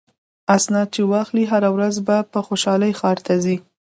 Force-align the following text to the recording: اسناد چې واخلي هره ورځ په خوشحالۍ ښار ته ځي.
اسناد 0.55 0.87
چې 0.95 1.01
واخلي 1.11 1.43
هره 1.51 1.69
ورځ 1.75 1.95
په 2.31 2.39
خوشحالۍ 2.47 2.91
ښار 2.99 3.17
ته 3.25 3.33
ځي. 3.43 3.57